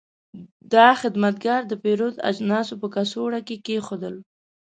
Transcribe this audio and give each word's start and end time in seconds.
دا 0.73 0.87
خدمتګر 1.01 1.61
د 1.67 1.73
پیرود 1.83 2.15
اجناس 2.29 2.67
په 2.79 2.87
کڅوړو 2.95 3.39
کې 3.47 3.55
کېښودل. 3.65 4.15